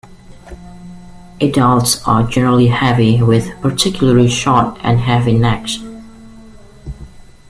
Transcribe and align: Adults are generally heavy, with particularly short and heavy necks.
Adults 1.39 2.01
are 2.07 2.27
generally 2.27 2.69
heavy, 2.69 3.21
with 3.21 3.51
particularly 3.61 4.27
short 4.27 4.79
and 4.81 4.99
heavy 4.99 5.33
necks. 5.37 5.77